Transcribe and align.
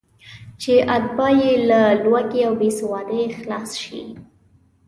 چې 0.61 0.73
اتباع 0.95 1.31
یې 1.41 1.53
له 1.69 1.81
لوږې 2.03 2.41
او 2.47 2.53
بېسوادۍ 2.59 3.23
خلاص 3.39 3.69
شي. 3.83 4.01